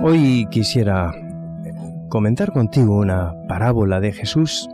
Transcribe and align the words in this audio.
Hoy 0.00 0.46
quisiera 0.50 1.12
comentar 2.08 2.52
contigo 2.52 2.98
una 2.98 3.34
parábola 3.46 4.00
de 4.00 4.12
Jesús 4.12 4.66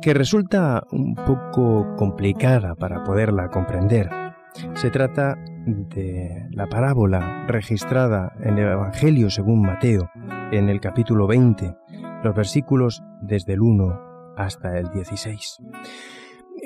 que 0.00 0.14
resulta 0.14 0.84
un 0.92 1.14
poco 1.14 1.94
complicada 1.96 2.74
para 2.74 3.04
poderla 3.04 3.48
comprender. 3.50 4.25
Se 4.74 4.90
trata 4.90 5.34
de 5.66 6.48
la 6.50 6.66
parábola 6.66 7.46
registrada 7.46 8.32
en 8.40 8.56
el 8.56 8.72
Evangelio 8.72 9.28
según 9.28 9.60
Mateo, 9.60 10.08
en 10.50 10.70
el 10.70 10.80
capítulo 10.80 11.26
20, 11.26 11.76
los 12.24 12.34
versículos 12.34 13.02
desde 13.20 13.52
el 13.52 13.60
1 13.60 14.34
hasta 14.36 14.78
el 14.78 14.88
16. 14.90 15.58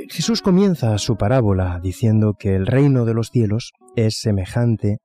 Jesús 0.09 0.41
comienza 0.41 0.97
su 0.99 1.17
parábola 1.17 1.81
diciendo 1.83 2.35
que 2.39 2.55
el 2.55 2.67
reino 2.67 3.05
de 3.05 3.15
los 3.15 3.31
cielos 3.31 3.73
es 3.97 4.21
semejante 4.21 4.99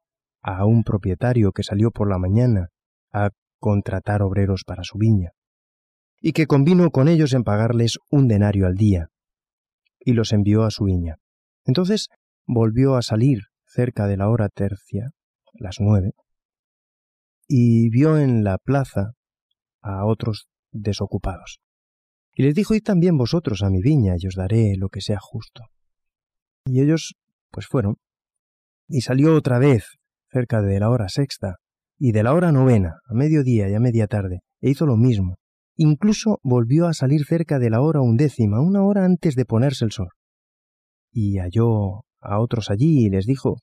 a 0.44 0.66
un 0.66 0.84
propietario 0.84 1.54
que 1.54 1.64
salió 1.64 1.90
por 1.90 2.08
la 2.08 2.20
mañana 2.20 2.68
a 3.12 3.32
contratar 3.60 4.22
obreros 4.22 4.64
para 4.64 4.84
su 4.84 5.00
viña, 5.00 5.32
y 6.22 6.34
que 6.34 6.46
convino 6.46 6.92
con 6.92 7.08
ellos 7.08 7.34
en 7.34 7.44
pagarles 7.44 7.98
un 8.12 8.28
denario 8.28 8.68
al 8.68 8.76
día, 8.76 9.08
y 10.00 10.14
los 10.14 10.34
envió 10.34 10.64
a 10.64 10.72
su 10.72 10.84
viña. 10.84 11.16
Entonces 11.66 12.10
volvió 12.46 12.96
a 12.96 13.02
salir 13.02 13.40
cerca 13.66 14.08
de 14.08 14.18
la 14.18 14.30
hora 14.30 14.50
tercia, 14.50 15.12
las 15.54 15.78
nueve, 15.80 16.14
y 17.48 17.90
vio 17.90 18.18
en 18.18 18.44
la 18.44 18.58
plaza 18.58 19.14
a 19.82 20.06
otros 20.06 20.48
desocupados. 20.72 21.60
Y 22.34 22.44
les 22.44 22.56
dijo, 22.56 22.74
id 22.74 22.84
también 22.84 23.18
vosotros 23.18 23.64
a 23.64 23.70
mi 23.70 23.82
viña, 23.82 24.16
y 24.18 24.28
os 24.28 24.36
daré 24.36 24.76
lo 24.78 24.90
que 24.90 25.02
sea 25.02 25.20
justo. 25.20 25.64
Y 26.66 26.82
ellos, 26.82 27.16
pues 27.52 27.68
fueron, 27.68 27.98
y 28.88 29.02
salió 29.02 29.36
otra 29.36 29.60
vez, 29.60 29.86
cerca 30.32 30.62
de 30.62 30.80
la 30.80 30.90
hora 30.90 31.08
sexta, 31.10 31.56
y 31.98 32.12
de 32.12 32.24
la 32.24 32.34
hora 32.34 32.52
novena, 32.52 33.00
a 33.06 33.14
mediodía 33.14 33.70
y 33.70 33.74
a 33.74 33.80
media 33.80 34.08
tarde, 34.08 34.42
e 34.62 34.70
hizo 34.70 34.86
lo 34.86 34.98
mismo. 34.98 35.38
Incluso 35.78 36.40
volvió 36.44 36.88
a 36.88 36.94
salir 36.94 37.26
cerca 37.26 37.60
de 37.60 37.70
la 37.70 37.82
hora 37.82 38.02
undécima, 38.02 38.62
una 38.62 38.84
hora 38.84 39.06
antes 39.06 39.36
de 39.36 39.46
ponerse 39.46 39.86
el 39.86 39.92
sol. 39.92 40.10
Y 41.12 41.38
halló 41.38 42.06
a 42.26 42.40
otros 42.40 42.70
allí 42.70 43.06
y 43.06 43.10
les 43.10 43.26
dijo, 43.26 43.58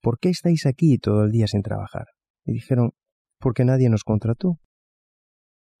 ¿Por 0.00 0.18
qué 0.18 0.28
estáis 0.28 0.66
aquí 0.66 0.98
todo 0.98 1.24
el 1.24 1.32
día 1.32 1.46
sin 1.46 1.62
trabajar? 1.62 2.06
Y 2.44 2.52
dijeron, 2.52 2.92
porque 3.38 3.64
nadie 3.64 3.88
nos 3.88 4.04
contrató. 4.04 4.58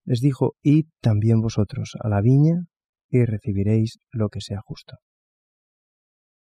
Les 0.04 0.20
dijo, 0.20 0.54
id 0.62 0.86
también 1.00 1.40
vosotros 1.40 1.96
a 2.00 2.08
la 2.08 2.20
viña 2.20 2.64
y 3.08 3.24
recibiréis 3.24 3.98
lo 4.10 4.28
que 4.28 4.40
sea 4.40 4.60
justo. 4.64 4.96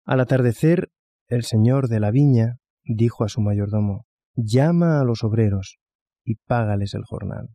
Al 0.05 0.21
atardecer, 0.21 0.91
el 1.29 1.43
señor 1.43 1.89
de 1.89 2.01
la 2.01 2.11
viña 2.11 2.59
dijo 2.85 3.25
a 3.25 3.29
su 3.29 3.41
mayordomo, 3.41 4.07
llama 4.35 5.01
a 5.01 5.05
los 5.05 5.25
obreros 5.25 5.79
y 6.25 6.37
págales 6.47 6.95
el 6.95 7.05
jornal, 7.05 7.49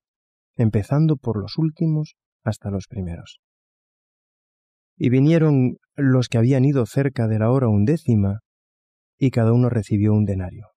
empezando 0.56 1.16
por 1.16 1.40
los 1.40 1.58
últimos 1.58 2.16
hasta 2.44 2.70
los 2.70 2.88
primeros. 2.88 3.40
Y 5.04 5.10
vinieron 5.10 5.78
los 5.96 6.30
que 6.30 6.38
habían 6.38 6.64
ido 6.64 6.86
cerca 6.86 7.28
de 7.28 7.40
la 7.40 7.50
hora 7.50 7.68
undécima, 7.68 8.42
y 9.18 9.32
cada 9.32 9.52
uno 9.52 9.68
recibió 9.68 10.14
un 10.14 10.26
denario. 10.26 10.68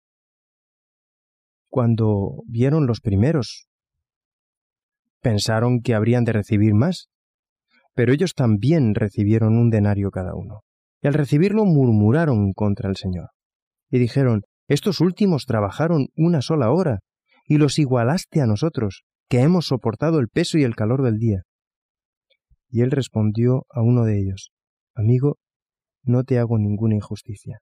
Cuando 1.68 2.42
vieron 2.46 2.86
los 2.86 3.02
primeros, 3.02 3.66
pensaron 5.20 5.82
que 5.82 5.94
habrían 5.94 6.24
de 6.24 6.32
recibir 6.32 6.72
más, 6.72 7.08
pero 7.92 8.14
ellos 8.14 8.32
también 8.32 8.94
recibieron 8.94 9.58
un 9.58 9.68
denario 9.68 10.10
cada 10.10 10.34
uno. 10.34 10.62
Y 11.02 11.06
al 11.08 11.12
recibirlo 11.12 11.66
murmuraron 11.66 12.54
contra 12.54 12.88
el 12.88 12.96
Señor, 12.96 13.28
y 13.90 13.98
dijeron, 13.98 14.44
estos 14.68 15.02
últimos 15.02 15.44
trabajaron 15.44 16.06
una 16.16 16.40
sola 16.40 16.70
hora, 16.70 17.00
y 17.44 17.58
los 17.58 17.78
igualaste 17.78 18.40
a 18.40 18.46
nosotros, 18.46 19.02
que 19.28 19.42
hemos 19.42 19.66
soportado 19.66 20.18
el 20.18 20.28
peso 20.28 20.56
y 20.56 20.62
el 20.62 20.74
calor 20.74 21.02
del 21.02 21.18
día. 21.18 21.42
Y 22.74 22.80
él 22.80 22.90
respondió 22.90 23.66
a 23.70 23.82
uno 23.82 24.02
de 24.02 24.18
ellos, 24.18 24.50
Amigo, 24.96 25.38
no 26.02 26.24
te 26.24 26.40
hago 26.40 26.58
ninguna 26.58 26.96
injusticia. 26.96 27.60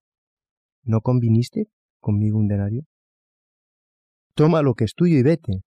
¿No 0.84 1.02
conviniste 1.02 1.66
conmigo 2.00 2.38
un 2.38 2.48
denario? 2.48 2.84
Toma 4.34 4.62
lo 4.62 4.72
que 4.72 4.84
es 4.84 4.94
tuyo 4.94 5.18
y 5.18 5.22
vete. 5.22 5.64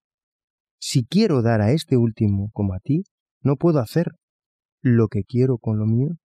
Si 0.80 1.06
quiero 1.06 1.44
dar 1.44 1.62
a 1.62 1.74
este 1.74 1.96
último 1.96 2.50
como 2.54 2.74
a 2.74 2.80
ti, 2.80 3.04
¿no 3.44 3.56
puedo 3.56 3.78
hacer 3.78 4.14
lo 4.82 5.10
que 5.10 5.24
quiero 5.24 5.60
con 5.60 5.78
lo 5.78 5.86
mío? 5.86 6.16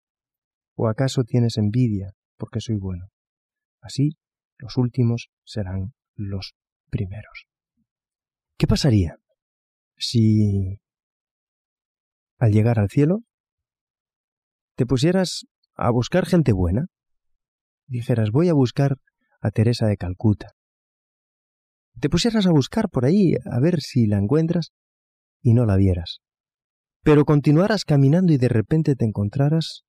¿O 0.75 0.89
acaso 0.89 1.23
tienes 1.23 1.59
envidia 1.59 2.15
porque 2.39 2.61
soy 2.63 2.79
bueno? 2.79 3.09
Así 3.83 4.13
los 4.57 4.79
últimos 4.79 5.29
serán 5.45 5.93
los 6.15 6.55
primeros. 6.89 7.45
¿Qué 8.57 8.67
pasaría 8.67 9.19
si 9.99 10.81
al 12.41 12.51
llegar 12.51 12.81
al 12.81 12.91
cielo 12.91 13.21
te 14.75 14.87
pusieras 14.87 15.47
a 15.77 15.91
buscar 15.91 16.27
gente 16.27 16.53
buena? 16.53 16.87
Dijeras, 17.87 18.33
voy 18.33 18.49
a 18.49 18.55
buscar 18.55 18.97
a 19.41 19.51
Teresa 19.51 19.87
de 19.87 19.97
Calcuta. 19.97 20.49
Te 22.01 22.09
pusieras 22.09 22.47
a 22.47 22.51
buscar 22.51 22.89
por 22.89 23.05
ahí 23.05 23.35
a 23.45 23.61
ver 23.61 23.81
si 23.81 24.07
la 24.07 24.19
encuentras 24.19 24.73
y 25.43 25.55
no 25.55 25.67
la 25.67 25.77
vieras. 25.77 26.21
Pero 27.03 27.25
continuaras 27.25 27.85
caminando 27.85 28.33
y 28.33 28.39
de 28.39 28.49
repente 28.49 28.97
te 28.97 29.05
encontraras 29.05 29.85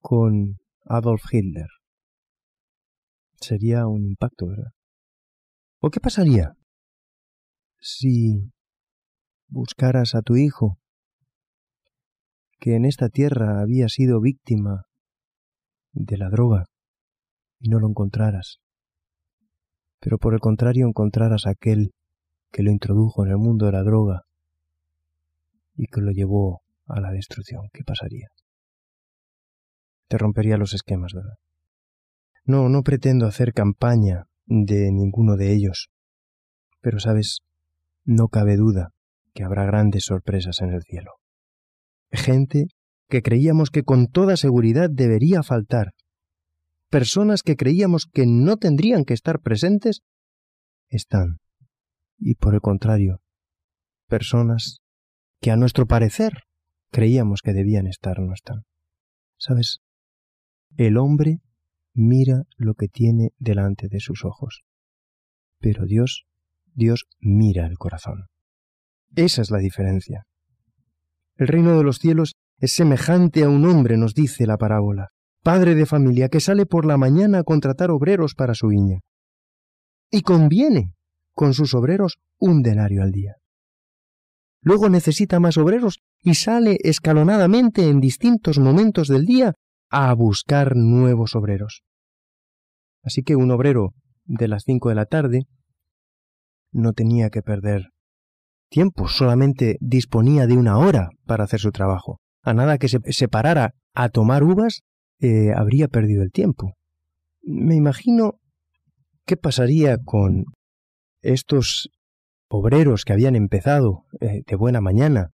con 0.00 0.58
Adolf 0.84 1.24
Hitler 1.32 1.68
sería 3.40 3.86
un 3.86 4.04
impacto, 4.06 4.46
¿verdad? 4.46 4.72
¿O 5.80 5.90
qué 5.90 6.00
pasaría 6.00 6.56
si 7.78 8.50
buscaras 9.48 10.14
a 10.14 10.22
tu 10.22 10.36
hijo, 10.36 10.78
que 12.66 12.74
en 12.74 12.84
esta 12.84 13.08
tierra 13.08 13.60
había 13.60 13.88
sido 13.88 14.20
víctima 14.20 14.86
de 15.92 16.18
la 16.18 16.28
droga, 16.28 16.64
y 17.60 17.68
no 17.68 17.78
lo 17.78 17.86
encontraras, 17.86 18.58
pero 20.00 20.18
por 20.18 20.34
el 20.34 20.40
contrario 20.40 20.88
encontraras 20.88 21.46
a 21.46 21.50
aquel 21.50 21.92
que 22.50 22.64
lo 22.64 22.72
introdujo 22.72 23.24
en 23.24 23.30
el 23.30 23.36
mundo 23.36 23.66
de 23.66 23.72
la 23.72 23.84
droga 23.84 24.22
y 25.76 25.86
que 25.86 26.00
lo 26.00 26.10
llevó 26.10 26.62
a 26.88 26.98
la 26.98 27.12
destrucción? 27.12 27.68
¿Qué 27.72 27.84
pasaría? 27.84 28.30
Te 30.08 30.18
rompería 30.18 30.56
los 30.56 30.74
esquemas, 30.74 31.12
¿verdad? 31.14 31.36
No, 32.46 32.68
no 32.68 32.82
pretendo 32.82 33.26
hacer 33.26 33.52
campaña 33.52 34.24
de 34.44 34.90
ninguno 34.90 35.36
de 35.36 35.52
ellos. 35.52 35.88
Pero 36.80 36.98
sabes, 36.98 37.42
no 38.04 38.26
cabe 38.26 38.56
duda 38.56 38.88
que 39.34 39.44
habrá 39.44 39.66
grandes 39.66 40.06
sorpresas 40.06 40.60
en 40.62 40.72
el 40.72 40.82
cielo. 40.82 41.12
Gente 42.10 42.66
que 43.08 43.22
creíamos 43.22 43.70
que 43.70 43.82
con 43.82 44.08
toda 44.08 44.36
seguridad 44.36 44.90
debería 44.90 45.42
faltar. 45.42 45.92
Personas 46.88 47.42
que 47.42 47.56
creíamos 47.56 48.06
que 48.06 48.26
no 48.26 48.56
tendrían 48.56 49.04
que 49.04 49.14
estar 49.14 49.40
presentes, 49.40 50.02
están. 50.88 51.38
Y 52.18 52.34
por 52.36 52.54
el 52.54 52.60
contrario, 52.60 53.20
personas 54.08 54.80
que 55.40 55.50
a 55.50 55.56
nuestro 55.56 55.86
parecer 55.86 56.32
creíamos 56.90 57.42
que 57.42 57.52
debían 57.52 57.86
estar 57.86 58.20
no 58.20 58.32
están. 58.32 58.64
¿Sabes? 59.38 59.80
El 60.76 60.96
hombre 60.96 61.40
mira 61.92 62.44
lo 62.56 62.74
que 62.74 62.88
tiene 62.88 63.30
delante 63.38 63.88
de 63.88 64.00
sus 64.00 64.24
ojos. 64.24 64.62
Pero 65.58 65.86
Dios, 65.86 66.26
Dios 66.74 67.06
mira 67.18 67.66
el 67.66 67.78
corazón. 67.78 68.26
Esa 69.14 69.42
es 69.42 69.50
la 69.50 69.58
diferencia. 69.58 70.26
El 71.36 71.48
reino 71.48 71.76
de 71.76 71.84
los 71.84 71.98
cielos 71.98 72.34
es 72.58 72.72
semejante 72.72 73.44
a 73.44 73.48
un 73.48 73.66
hombre, 73.66 73.96
nos 73.96 74.14
dice 74.14 74.46
la 74.46 74.56
parábola, 74.56 75.08
padre 75.42 75.74
de 75.74 75.86
familia 75.86 76.28
que 76.28 76.40
sale 76.40 76.64
por 76.64 76.86
la 76.86 76.96
mañana 76.96 77.40
a 77.40 77.44
contratar 77.44 77.90
obreros 77.90 78.34
para 78.34 78.54
su 78.54 78.68
viña. 78.68 79.00
Y 80.10 80.22
conviene 80.22 80.94
con 81.34 81.52
sus 81.52 81.74
obreros 81.74 82.18
un 82.38 82.62
denario 82.62 83.02
al 83.02 83.12
día. 83.12 83.34
Luego 84.62 84.88
necesita 84.88 85.38
más 85.38 85.58
obreros 85.58 86.00
y 86.22 86.34
sale 86.34 86.78
escalonadamente 86.82 87.88
en 87.88 88.00
distintos 88.00 88.58
momentos 88.58 89.08
del 89.08 89.26
día 89.26 89.54
a 89.90 90.12
buscar 90.14 90.74
nuevos 90.74 91.36
obreros. 91.36 91.82
Así 93.02 93.22
que 93.22 93.36
un 93.36 93.50
obrero 93.50 93.94
de 94.24 94.48
las 94.48 94.64
cinco 94.64 94.88
de 94.88 94.96
la 94.96 95.06
tarde 95.06 95.46
no 96.72 96.94
tenía 96.94 97.30
que 97.30 97.42
perder 97.42 97.90
tiempo, 98.68 99.08
solamente 99.08 99.76
disponía 99.80 100.46
de 100.46 100.56
una 100.56 100.78
hora 100.78 101.10
para 101.26 101.44
hacer 101.44 101.60
su 101.60 101.72
trabajo. 101.72 102.18
A 102.42 102.54
nada 102.54 102.78
que 102.78 102.88
se, 102.88 103.28
parara 103.28 103.74
a 103.94 104.08
tomar 104.08 104.44
uvas, 104.44 104.82
eh, 105.20 105.52
habría 105.54 105.88
perdido 105.88 106.22
el 106.22 106.30
tiempo. 106.30 106.74
Me 107.42 107.74
imagino 107.74 108.34
qué 109.24 109.36
pasaría 109.36 109.98
con 109.98 110.44
estos 111.22 111.88
obreros 112.48 113.04
que 113.04 113.12
habían 113.12 113.36
empezado 113.36 114.04
eh, 114.20 114.42
de 114.46 114.56
buena 114.56 114.80
mañana, 114.80 115.30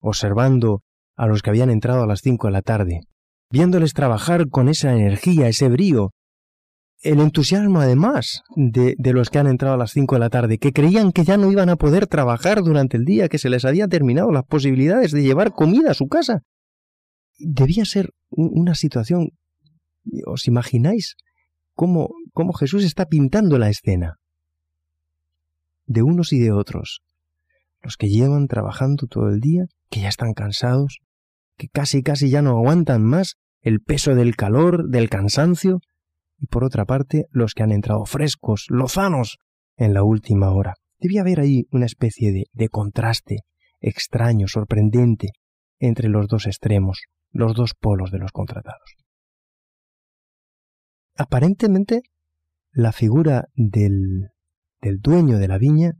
observando 0.00 0.82
a 1.16 1.26
los 1.26 1.42
que 1.42 1.50
habían 1.50 1.70
entrado 1.70 2.02
a 2.02 2.06
las 2.06 2.20
cinco 2.20 2.46
de 2.46 2.52
la 2.52 2.62
tarde, 2.62 3.00
viéndoles 3.50 3.92
trabajar 3.92 4.48
con 4.48 4.68
esa 4.68 4.92
energía, 4.94 5.48
ese 5.48 5.68
brío, 5.68 6.12
el 7.02 7.20
entusiasmo 7.20 7.80
además 7.80 8.42
de, 8.56 8.94
de, 8.98 9.12
los 9.12 9.30
que 9.30 9.38
han 9.38 9.46
entrado 9.46 9.74
a 9.74 9.78
las 9.78 9.92
cinco 9.92 10.14
de 10.14 10.20
la 10.20 10.30
tarde, 10.30 10.58
que 10.58 10.72
creían 10.72 11.12
que 11.12 11.24
ya 11.24 11.36
no 11.36 11.50
iban 11.50 11.68
a 11.68 11.76
poder 11.76 12.06
trabajar 12.06 12.62
durante 12.62 12.96
el 12.96 13.04
día, 13.04 13.28
que 13.28 13.38
se 13.38 13.50
les 13.50 13.64
había 13.64 13.86
terminado 13.88 14.32
las 14.32 14.44
posibilidades 14.44 15.12
de 15.12 15.22
llevar 15.22 15.52
comida 15.52 15.90
a 15.90 15.94
su 15.94 16.08
casa. 16.08 16.42
Debía 17.38 17.84
ser 17.84 18.10
una 18.30 18.74
situación... 18.74 19.30
¿Os 20.24 20.46
imagináis 20.46 21.16
cómo, 21.74 22.10
cómo 22.32 22.52
Jesús 22.52 22.84
está 22.84 23.06
pintando 23.06 23.58
la 23.58 23.68
escena? 23.68 24.18
De 25.84 26.02
unos 26.02 26.32
y 26.32 26.38
de 26.38 26.52
otros. 26.52 27.02
Los 27.82 27.96
que 27.96 28.08
llevan 28.08 28.46
trabajando 28.46 29.06
todo 29.08 29.28
el 29.28 29.40
día, 29.40 29.64
que 29.90 30.00
ya 30.00 30.08
están 30.08 30.32
cansados, 30.32 31.00
que 31.56 31.68
casi 31.68 32.02
casi 32.02 32.30
ya 32.30 32.40
no 32.40 32.50
aguantan 32.50 33.02
más 33.02 33.34
el 33.60 33.80
peso 33.80 34.14
del 34.14 34.36
calor, 34.36 34.88
del 34.88 35.08
cansancio, 35.08 35.80
y 36.38 36.46
por 36.46 36.64
otra 36.64 36.84
parte 36.84 37.26
los 37.30 37.54
que 37.54 37.62
han 37.62 37.72
entrado 37.72 38.04
frescos, 38.04 38.66
lozanos, 38.68 39.38
en 39.76 39.94
la 39.94 40.02
última 40.02 40.50
hora. 40.52 40.74
Debía 40.98 41.20
haber 41.20 41.40
ahí 41.40 41.66
una 41.70 41.86
especie 41.86 42.32
de, 42.32 42.44
de 42.52 42.68
contraste 42.68 43.40
extraño, 43.80 44.48
sorprendente, 44.48 45.28
entre 45.78 46.08
los 46.08 46.28
dos 46.28 46.46
extremos, 46.46 47.02
los 47.30 47.54
dos 47.54 47.74
polos 47.74 48.10
de 48.10 48.18
los 48.18 48.32
contratados. 48.32 48.96
Aparentemente, 51.16 52.02
la 52.72 52.92
figura 52.92 53.48
del, 53.54 54.30
del 54.80 54.98
dueño 54.98 55.38
de 55.38 55.48
la 55.48 55.58
viña 55.58 55.92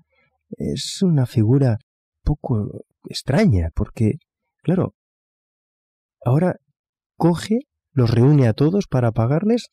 es 0.51 1.03
una 1.03 1.27
figura 1.27 1.79
poco 2.23 2.85
extraña, 3.09 3.71
porque, 3.75 4.15
claro, 4.63 4.95
ahora 6.25 6.57
coge, 7.17 7.61
los 7.93 8.11
reúne 8.11 8.47
a 8.47 8.53
todos 8.53 8.87
para 8.87 9.13
pagarles 9.13 9.69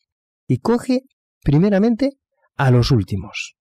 y 0.46 0.58
coge 0.58 1.02
primeramente 1.42 2.18
a 2.56 2.70
los 2.70 2.90
últimos. 2.90 3.56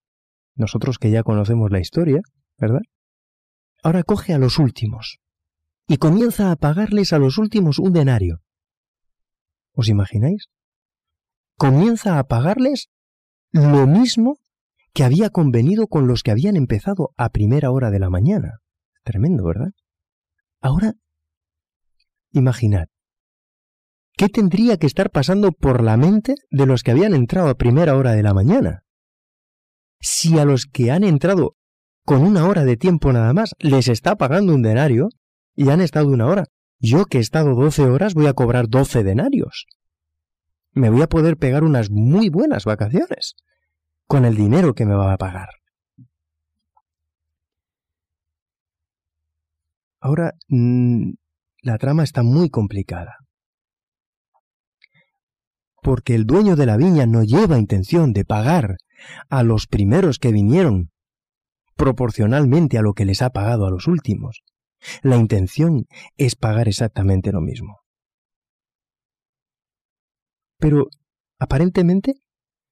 Nosotros 0.55 0.99
que 0.99 1.11
ya 1.11 1.23
conocemos 1.23 1.71
la 1.71 1.79
historia, 1.79 2.21
¿verdad? 2.57 2.81
Ahora 3.81 4.03
coge 4.03 4.33
a 4.33 4.37
los 4.37 4.59
últimos 4.59 5.19
y 5.87 5.97
comienza 5.97 6.51
a 6.51 6.55
pagarles 6.55 7.11
a 7.13 7.19
los 7.19 7.37
últimos 7.37 7.79
un 7.79 7.93
denario. 7.93 8.41
¿Os 9.73 9.89
imagináis? 9.89 10.47
Comienza 11.57 12.19
a 12.19 12.23
pagarles 12.23 12.89
lo 13.51 13.87
mismo 13.87 14.39
que 14.93 15.03
había 15.03 15.29
convenido 15.29 15.87
con 15.87 16.07
los 16.07 16.23
que 16.23 16.31
habían 16.31 16.55
empezado 16.55 17.11
a 17.17 17.29
primera 17.29 17.71
hora 17.71 17.89
de 17.89 17.99
la 17.99 18.09
mañana. 18.09 18.59
Tremendo, 19.03 19.43
¿verdad? 19.43 19.71
Ahora, 20.61 20.93
imaginad, 22.31 22.87
¿qué 24.15 24.29
tendría 24.29 24.77
que 24.77 24.87
estar 24.87 25.09
pasando 25.09 25.51
por 25.51 25.83
la 25.83 25.97
mente 25.97 26.35
de 26.49 26.65
los 26.65 26.83
que 26.83 26.91
habían 26.91 27.13
entrado 27.13 27.49
a 27.49 27.55
primera 27.55 27.95
hora 27.95 28.11
de 28.11 28.23
la 28.23 28.33
mañana? 28.33 28.83
Si 29.99 30.37
a 30.39 30.45
los 30.45 30.65
que 30.65 30.91
han 30.91 31.03
entrado 31.03 31.55
con 32.05 32.21
una 32.21 32.47
hora 32.47 32.65
de 32.65 32.77
tiempo 32.77 33.13
nada 33.13 33.33
más 33.33 33.55
les 33.59 33.87
está 33.87 34.15
pagando 34.15 34.53
un 34.53 34.61
denario 34.61 35.09
y 35.55 35.69
han 35.69 35.81
estado 35.81 36.07
una 36.07 36.27
hora, 36.27 36.45
yo 36.79 37.05
que 37.05 37.19
he 37.19 37.21
estado 37.21 37.55
doce 37.55 37.83
horas 37.83 38.13
voy 38.13 38.27
a 38.27 38.33
cobrar 38.33 38.67
doce 38.67 39.03
denarios. 39.03 39.67
Me 40.71 40.89
voy 40.89 41.01
a 41.01 41.07
poder 41.07 41.37
pegar 41.37 41.63
unas 41.63 41.89
muy 41.89 42.29
buenas 42.29 42.65
vacaciones 42.65 43.35
con 44.07 44.25
el 44.25 44.35
dinero 44.35 44.73
que 44.73 44.85
me 44.85 44.95
va 44.95 45.13
a 45.13 45.17
pagar. 45.17 45.49
Ahora, 50.01 50.33
mmm, 50.49 51.13
la 51.61 51.77
trama 51.77 52.03
está 52.03 52.23
muy 52.23 52.49
complicada. 52.49 53.22
Porque 55.83 56.15
el 56.15 56.25
dueño 56.25 56.55
de 56.55 56.65
la 56.65 56.77
viña 56.77 57.05
no 57.05 57.23
lleva 57.23 57.59
intención 57.59 58.13
de 58.13 58.25
pagar 58.25 58.77
a 59.29 59.43
los 59.43 59.67
primeros 59.67 60.17
que 60.17 60.31
vinieron 60.31 60.91
proporcionalmente 61.75 62.77
a 62.77 62.81
lo 62.81 62.93
que 62.93 63.05
les 63.05 63.21
ha 63.21 63.31
pagado 63.31 63.65
a 63.67 63.69
los 63.69 63.87
últimos. 63.87 64.43
La 65.01 65.17
intención 65.17 65.85
es 66.17 66.35
pagar 66.35 66.67
exactamente 66.67 67.31
lo 67.31 67.41
mismo. 67.41 67.81
Pero, 70.57 70.87
aparentemente, 71.37 72.15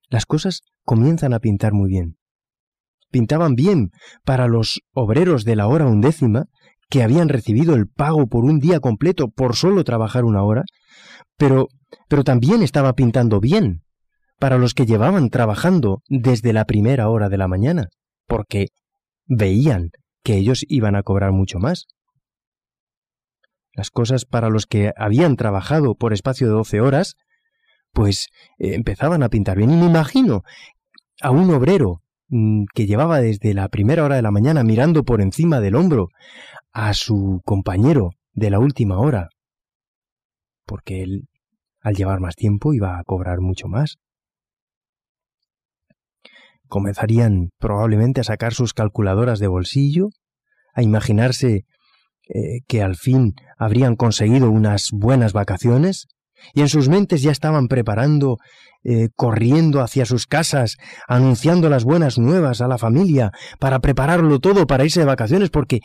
las 0.10 0.25
cosas 0.25 0.62
comienzan 0.86 1.34
a 1.34 1.40
pintar 1.40 1.74
muy 1.74 1.90
bien. 1.90 2.18
Pintaban 3.10 3.56
bien 3.56 3.92
para 4.24 4.48
los 4.48 4.80
obreros 4.94 5.44
de 5.44 5.57
la 5.57 5.68
hora 5.68 5.86
undécima, 5.86 6.46
que 6.92 7.04
habían 7.04 7.30
recibido 7.30 7.74
el 7.74 7.88
pago 7.88 8.28
por 8.28 8.44
un 8.44 8.60
día 8.60 8.82
completo 8.82 9.30
por 9.30 9.56
solo 9.56 9.86
trabajar 9.86 10.26
una 10.26 10.44
hora, 10.44 10.64
pero, 11.38 11.70
pero 12.10 12.26
también 12.26 12.62
estaba 12.62 12.94
pintando 12.94 13.40
bien 13.40 13.82
para 14.40 14.58
los 14.58 14.74
que 14.74 14.86
llevaban 14.86 15.30
trabajando 15.30 16.02
desde 16.10 16.52
la 16.52 16.66
primera 16.66 17.08
hora 17.08 17.30
de 17.30 17.38
la 17.38 17.48
mañana, 17.48 17.88
porque 18.28 18.68
veían 19.26 19.92
que 20.22 20.36
ellos 20.36 20.66
iban 20.68 20.98
a 20.98 21.04
cobrar 21.04 21.32
mucho 21.32 21.60
más. 21.60 21.86
Las 23.74 23.90
cosas 23.90 24.26
para 24.26 24.50
los 24.50 24.66
que 24.66 24.92
habían 24.98 25.38
trabajado 25.38 25.96
por 25.96 26.12
espacio 26.12 26.48
de 26.48 26.54
doce 26.54 26.82
horas, 26.82 27.16
pues 27.94 28.28
eh, 28.58 28.74
empezaban 28.74 29.24
a 29.24 29.30
pintar 29.30 29.58
bien. 29.58 29.72
Y 29.72 29.78
me 29.78 29.86
imagino 29.86 30.42
a 31.22 31.32
un 31.32 31.52
obrero 31.52 32.02
mm, 32.28 32.64
que 32.74 32.86
llevaba 32.86 33.22
desde 33.22 33.54
la 33.54 33.70
primera 33.70 34.04
hora 34.04 34.18
de 34.18 34.24
la 34.24 34.32
mañana 34.32 34.64
mirando 34.66 35.04
por 35.04 35.22
encima 35.22 35.62
del 35.62 35.76
hombro 35.76 36.10
a 36.73 36.94
su 36.94 37.41
compañero 37.45 38.12
de 38.33 38.50
la 38.50 38.59
última 38.59 38.97
hora, 39.00 39.29
porque 40.65 41.03
él, 41.03 41.27
al 41.81 41.95
llevar 41.95 42.19
más 42.19 42.35
tiempo, 42.35 42.73
iba 42.73 42.97
a 42.97 43.03
cobrar 43.03 43.41
mucho 43.41 43.68
más. 43.68 43.97
Comenzarían 46.68 47.50
probablemente 47.59 48.21
a 48.21 48.23
sacar 48.23 48.53
sus 48.53 48.73
calculadoras 48.73 49.39
de 49.39 49.47
bolsillo, 49.47 50.09
a 50.73 50.81
imaginarse 50.81 51.65
eh, 52.29 52.62
que 52.68 52.81
al 52.81 52.95
fin 52.95 53.33
habrían 53.57 53.97
conseguido 53.97 54.50
unas 54.50 54.89
buenas 54.94 55.33
vacaciones, 55.33 56.07
y 56.53 56.62
en 56.62 56.69
sus 56.69 56.89
mentes 56.89 57.21
ya 57.21 57.31
estaban 57.31 57.68
preparando, 57.68 58.38
eh, 58.83 59.09
corriendo 59.15 59.81
hacia 59.81 60.06
sus 60.06 60.25
casas, 60.25 60.77
anunciando 61.07 61.69
las 61.69 61.83
buenas 61.83 62.18
nuevas 62.18 62.62
a 62.62 62.68
la 62.68 62.77
familia, 62.77 63.31
para 63.59 63.79
prepararlo 63.79 64.39
todo 64.39 64.65
para 64.65 64.85
irse 64.85 65.01
de 65.01 65.06
vacaciones, 65.06 65.50
porque 65.50 65.81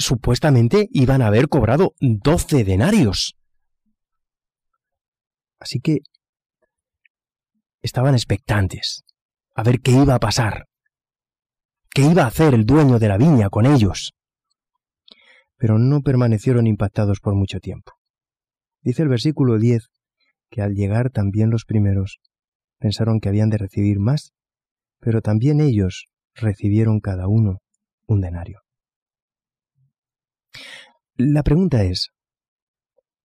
supuestamente 0.00 0.88
iban 0.92 1.22
a 1.22 1.26
haber 1.26 1.48
cobrado 1.48 1.94
doce 2.00 2.64
denarios. 2.64 3.36
Así 5.60 5.78
que 5.80 5.98
estaban 7.82 8.14
expectantes 8.14 9.04
a 9.54 9.62
ver 9.62 9.80
qué 9.80 9.92
iba 9.92 10.14
a 10.14 10.18
pasar, 10.18 10.66
qué 11.90 12.02
iba 12.02 12.24
a 12.24 12.28
hacer 12.28 12.54
el 12.54 12.64
dueño 12.64 12.98
de 12.98 13.08
la 13.08 13.18
viña 13.18 13.50
con 13.50 13.66
ellos. 13.66 14.14
Pero 15.56 15.78
no 15.78 16.00
permanecieron 16.00 16.66
impactados 16.66 17.20
por 17.20 17.34
mucho 17.34 17.60
tiempo. 17.60 17.92
Dice 18.80 19.02
el 19.02 19.08
versículo 19.08 19.58
10 19.58 19.90
que 20.48 20.62
al 20.62 20.74
llegar 20.74 21.10
también 21.10 21.50
los 21.50 21.66
primeros 21.66 22.18
pensaron 22.78 23.20
que 23.20 23.28
habían 23.28 23.50
de 23.50 23.58
recibir 23.58 24.00
más, 24.00 24.32
pero 24.98 25.20
también 25.20 25.60
ellos 25.60 26.06
recibieron 26.34 27.00
cada 27.00 27.28
uno 27.28 27.58
un 28.06 28.22
denario. 28.22 28.62
La 31.16 31.42
pregunta 31.42 31.84
es, 31.84 32.10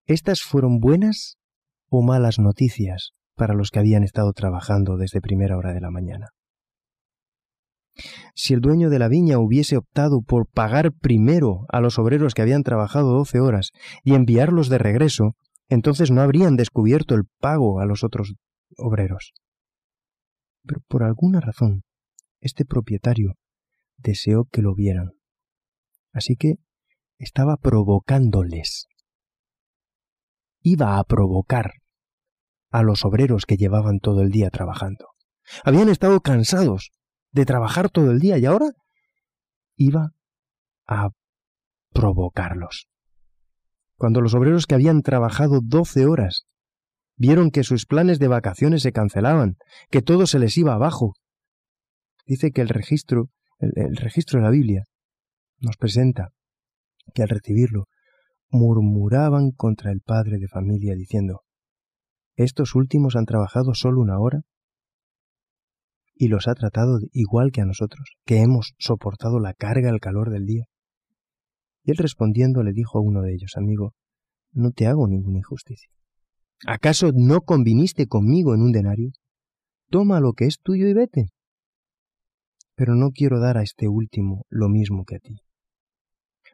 ¿estas 0.07 0.41
fueron 0.41 0.79
buenas 0.79 1.37
o 1.89 2.03
malas 2.03 2.39
noticias 2.39 3.13
para 3.35 3.55
los 3.55 3.71
que 3.71 3.79
habían 3.79 4.03
estado 4.03 4.33
trabajando 4.33 4.97
desde 4.97 5.21
primera 5.21 5.57
hora 5.57 5.73
de 5.73 5.81
la 5.81 5.91
mañana? 5.91 6.29
Si 8.35 8.55
el 8.55 8.61
dueño 8.61 8.89
de 8.89 8.99
la 8.99 9.09
viña 9.09 9.39
hubiese 9.39 9.77
optado 9.77 10.23
por 10.23 10.47
pagar 10.49 10.93
primero 10.93 11.67
a 11.69 11.81
los 11.81 11.99
obreros 11.99 12.35
que 12.35 12.43
habían 12.43 12.63
trabajado 12.63 13.13
doce 13.13 13.41
horas 13.41 13.71
y 14.03 14.15
enviarlos 14.15 14.69
de 14.69 14.79
regreso, 14.79 15.37
entonces 15.69 16.11
no 16.11 16.23
habrían 16.23 16.57
descubierto 16.57 17.15
el 17.15 17.25
pago 17.41 17.81
a 17.81 17.87
los 17.87 18.05
otros 18.05 18.35
obreros. 18.79 19.33
Pero 20.65 20.81
por 20.89 21.03
alguna 21.03 21.41
razón, 21.41 21.83
este 22.41 22.65
propietario 22.65 23.35
deseó 23.99 24.45
que 24.51 24.63
lo 24.63 24.75
vieran. 24.75 25.11
Así 26.13 26.37
que 26.37 26.57
estaba 27.23 27.57
provocándoles. 27.57 28.89
Iba 30.61 30.99
a 30.99 31.05
provocar 31.05 31.73
a 32.71 32.83
los 32.83 33.05
obreros 33.05 33.47
que 33.47 33.57
llevaban 33.57 34.01
todo 34.01 34.23
el 34.23 34.31
día 34.31 34.51
trabajando. 34.51 35.09
Habían 35.65 35.89
estado 35.89 36.21
cansados 36.21 36.93
de 37.31 37.45
trabajar 37.45 37.91
todo 37.91 38.11
el 38.11 38.21
día 38.21 38.39
y 38.39 38.47
ahora 38.47 38.71
iba 39.77 40.11
a 40.87 41.11
provocarlos. 41.93 42.89
Cuando 43.97 44.21
los 44.21 44.35
obreros 44.35 44.67
que 44.67 44.75
habían 44.75 45.03
trabajado 45.03 45.61
doce 45.63 46.07
horas 46.07 46.47
vieron 47.17 47.51
que 47.51 47.63
sus 47.63 47.87
planes 47.87 48.19
de 48.19 48.29
vacaciones 48.29 48.83
se 48.83 48.93
cancelaban, 48.93 49.57
que 49.91 50.03
todo 50.03 50.27
se 50.27 50.39
les 50.39 50.57
iba 50.57 50.75
abajo, 50.75 51.15
dice 52.27 52.51
que 52.51 52.63
el 52.63 52.69
registro 52.69 53.31
el, 53.63 53.97
registro 53.97 54.41
de 54.41 54.45
la 54.45 54.51
Biblia 54.51 54.85
nos 55.59 55.77
presenta 55.77 56.31
que 57.15 57.23
al 57.23 57.29
recibirlo 57.29 57.87
murmuraban 58.51 59.51
contra 59.51 59.91
el 59.93 60.01
padre 60.01 60.39
de 60.39 60.49
familia 60.49 60.95
diciendo, 60.95 61.41
estos 62.37 62.75
últimos 62.75 63.17
han 63.17 63.27
trabajado 63.27 63.75
solo 63.75 64.01
una 64.01 64.19
hora 64.19 64.41
y 66.15 66.29
los 66.29 66.49
ha 66.49 66.55
tratado 66.55 66.99
igual 67.13 67.51
que 67.51 67.63
a 67.63 67.67
nosotros, 67.67 68.13
que 68.25 68.41
hemos 68.41 68.75
soportado 68.79 69.41
la 69.41 69.55
carga, 69.55 69.91
el 69.91 70.01
calor 70.01 70.31
del 70.31 70.47
día. 70.47 70.65
Y 71.85 71.91
él 71.91 71.97
respondiendo 71.97 72.63
le 72.63 72.73
dijo 72.73 72.99
a 72.99 73.03
uno 73.03 73.23
de 73.23 73.35
ellos, 73.35 73.53
amigo, 73.57 73.95
no 74.53 74.71
te 74.71 74.87
hago 74.87 75.09
ninguna 75.09 75.39
injusticia. 75.39 75.91
¿Acaso 76.67 77.11
no 77.13 77.41
conviniste 77.41 78.07
conmigo 78.07 78.55
en 78.55 78.63
un 78.63 78.73
denario? 78.73 79.11
Toma 79.91 80.21
lo 80.21 80.33
que 80.33 80.45
es 80.45 80.59
tuyo 80.63 80.87
y 80.87 80.95
vete. 80.95 81.27
Pero 82.77 82.95
no 82.95 83.11
quiero 83.11 83.41
dar 83.41 83.59
a 83.59 83.63
este 83.63 83.89
último 83.89 84.45
lo 84.49 84.69
mismo 84.69 85.05
que 85.05 85.17
a 85.17 85.19
ti. 85.19 85.39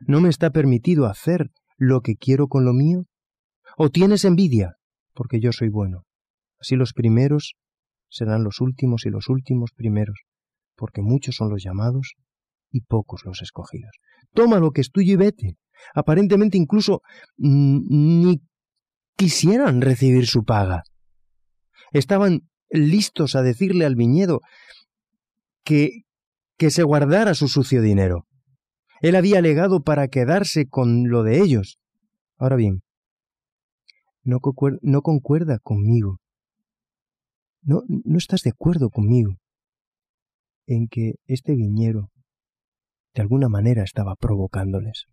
¿No 0.06 0.20
me 0.20 0.28
está 0.28 0.50
permitido 0.50 1.06
hacer 1.06 1.50
lo 1.76 2.00
que 2.00 2.16
quiero 2.16 2.48
con 2.48 2.64
lo 2.64 2.72
mío? 2.72 3.04
¿O 3.76 3.90
tienes 3.90 4.24
envidia? 4.24 4.76
Porque 5.14 5.40
yo 5.40 5.52
soy 5.52 5.68
bueno. 5.68 6.04
Así 6.60 6.76
los 6.76 6.92
primeros 6.92 7.54
serán 8.08 8.44
los 8.44 8.60
últimos 8.60 9.06
y 9.06 9.10
los 9.10 9.28
últimos 9.28 9.72
primeros, 9.72 10.18
porque 10.76 11.02
muchos 11.02 11.36
son 11.36 11.50
los 11.50 11.62
llamados 11.62 12.14
y 12.70 12.80
pocos 12.82 13.22
los 13.24 13.42
escogidos. 13.42 13.92
Toma 14.34 14.58
lo 14.58 14.70
que 14.70 14.80
es 14.80 14.90
tuyo 14.90 15.12
y 15.12 15.16
vete. 15.16 15.56
Aparentemente 15.94 16.58
incluso 16.58 17.02
ni 17.36 18.40
quisieran 19.16 19.80
recibir 19.80 20.26
su 20.26 20.44
paga. 20.44 20.82
Estaban 21.92 22.48
listos 22.70 23.34
a 23.34 23.42
decirle 23.42 23.84
al 23.84 23.94
viñedo 23.94 24.40
que, 25.64 26.02
que 26.56 26.70
se 26.70 26.82
guardara 26.82 27.34
su 27.34 27.48
sucio 27.48 27.82
dinero. 27.82 28.27
Él 29.00 29.16
había 29.16 29.40
legado 29.40 29.82
para 29.82 30.08
quedarse 30.08 30.66
con 30.66 31.08
lo 31.08 31.22
de 31.22 31.40
ellos. 31.40 31.78
Ahora 32.36 32.56
bien, 32.56 32.82
no, 34.22 34.40
concuerda 34.40 35.58
conmigo. 35.58 36.18
No, 37.62 37.82
no 37.88 38.18
estás 38.18 38.42
de 38.42 38.50
acuerdo 38.50 38.90
conmigo 38.90 39.36
en 40.66 40.86
que 40.88 41.14
este 41.26 41.54
viñero 41.54 42.10
de 43.14 43.22
alguna 43.22 43.48
manera 43.48 43.82
estaba 43.82 44.14
provocándoles. 44.16 45.06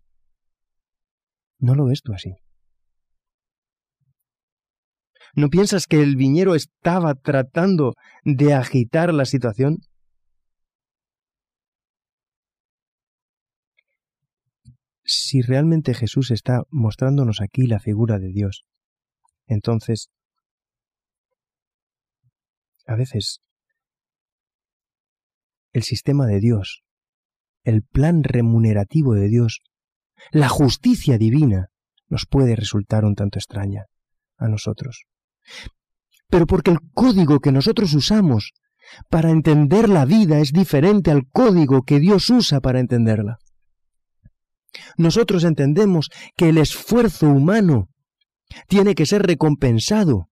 ¿No 1.60 1.76
lo 1.76 1.86
ves 1.86 2.02
tú 2.02 2.14
así? 2.14 2.36
¿No 5.34 5.50
piensas 5.50 5.88
que 5.88 6.02
el 6.02 6.16
viñero 6.16 6.56
estaba 6.56 7.16
tratando 7.16 7.94
de 8.24 8.54
agitar 8.54 9.14
la 9.14 9.26
situación? 9.26 9.80
Si 15.06 15.42
realmente 15.42 15.94
Jesús 15.94 16.32
está 16.32 16.64
mostrándonos 16.70 17.42
aquí 17.42 17.68
la 17.68 17.80
figura 17.80 18.20
de 18.20 18.30
Dios, 18.30 18.66
entonces, 19.48 20.10
a 22.88 22.96
veces, 22.96 23.42
el 25.72 25.84
sistema 25.84 26.26
de 26.26 26.40
Dios, 26.40 26.84
el 27.64 27.84
plan 27.84 28.24
remunerativo 28.24 29.14
de 29.14 29.30
Dios, 29.30 29.62
la 30.32 30.50
justicia 30.50 31.18
divina, 31.18 31.68
nos 32.08 32.26
puede 32.26 32.56
resultar 32.56 33.06
un 33.06 33.16
tanto 33.16 33.40
extraña 33.40 33.86
a 34.38 34.48
nosotros 34.48 35.06
pero 36.30 36.48
porque 36.48 36.72
el 36.72 36.80
código 36.94 37.40
que 37.40 37.52
nosotros 37.52 37.94
usamos 37.94 38.52
para 39.10 39.32
entender 39.32 39.90
la 39.90 40.06
vida 40.06 40.40
es 40.40 40.52
diferente 40.52 41.12
al 41.12 41.28
código 41.32 41.84
que 41.84 42.00
Dios 42.00 42.30
usa 42.30 42.60
para 42.60 42.80
entenderla. 42.80 43.38
Nosotros 44.98 45.44
entendemos 45.44 46.10
que 46.36 46.50
el 46.50 46.58
esfuerzo 46.58 47.28
humano 47.28 47.90
tiene 48.68 48.96
que 48.96 49.06
ser 49.06 49.24
recompensado 49.24 50.30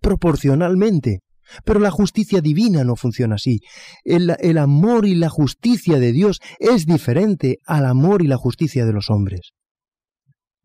proporcionalmente, 0.00 1.20
pero 1.64 1.80
la 1.80 1.90
justicia 1.90 2.40
divina 2.40 2.84
no 2.84 2.96
funciona 2.96 3.34
así. 3.36 3.60
El, 4.04 4.58
amor 4.58 5.06
y 5.06 5.14
la 5.14 5.28
justicia 5.28 5.98
de 5.98 6.12
Dios 6.12 6.40
es 6.58 6.86
diferente 6.86 7.58
al 7.66 7.86
amor 7.86 8.22
y 8.22 8.26
la 8.26 8.36
justicia 8.36 8.86
de 8.86 8.92
los 8.92 9.10
hombres. 9.10 9.52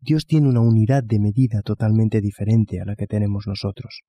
Dios 0.00 0.26
tiene 0.26 0.48
una 0.48 0.60
unidad 0.60 1.02
de 1.02 1.18
medida 1.18 1.62
totalmente 1.62 2.20
diferente 2.20 2.80
a 2.80 2.84
la 2.84 2.94
que 2.94 3.06
tenemos 3.06 3.46
nosotros. 3.46 4.02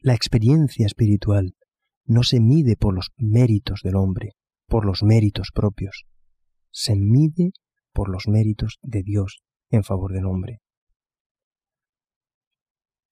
La 0.00 0.14
experiencia 0.14 0.86
espiritual 0.86 1.54
no 2.04 2.22
se 2.22 2.40
mide 2.40 2.76
por 2.76 2.94
los 2.94 3.10
méritos 3.16 3.80
del 3.82 3.96
hombre, 3.96 4.32
por 4.66 4.84
los 4.84 5.02
méritos 5.02 5.50
propios, 5.52 6.04
se 6.70 6.94
mide 6.96 7.52
por 7.92 8.08
los 8.08 8.26
méritos 8.28 8.78
de 8.82 9.02
Dios 9.02 9.42
en 9.70 9.84
favor 9.84 10.12
del 10.12 10.26
hombre. 10.26 10.60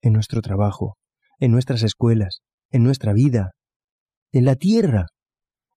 En 0.02 0.12
nuestro 0.12 0.40
trabajo, 0.40 0.96
en 1.38 1.52
nuestras 1.52 1.82
escuelas, 1.82 2.40
en 2.70 2.82
nuestra 2.82 3.12
vida, 3.12 3.50
en 4.32 4.44
la 4.44 4.56
tierra, 4.56 5.06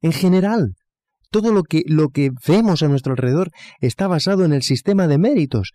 en 0.02 0.12
general, 0.12 0.76
todo 1.30 1.52
lo 1.52 1.64
que, 1.64 1.82
lo 1.88 2.10
que 2.10 2.32
vemos 2.48 2.84
a 2.84 2.88
nuestro 2.88 3.14
alrededor 3.14 3.50
está 3.80 4.08
basado 4.08 4.46
en 4.46 4.54
el 4.54 4.62
sistema 4.62 5.08
de 5.08 5.18
méritos. 5.18 5.72